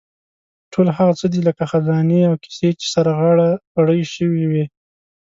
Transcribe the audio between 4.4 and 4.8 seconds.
وي.